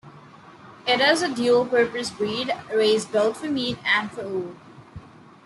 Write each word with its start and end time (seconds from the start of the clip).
It 0.87 0.99
is 0.99 1.21
a 1.21 1.31
dual-purpose 1.31 2.09
breed, 2.09 2.51
raised 2.73 3.11
both 3.11 3.37
for 3.37 3.45
meat 3.51 3.77
and 3.85 4.09
for 4.11 4.27
wool. 4.27 4.55